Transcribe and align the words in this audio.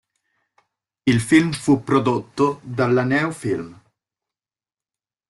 Il 1.05 1.19
film 1.19 1.51
fu 1.51 1.83
prodotto 1.83 2.59
dalla 2.63 3.03
Néo-Film. 3.03 3.79